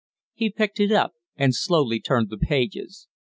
[0.33, 3.07] He picked it up and slowly turned the pages.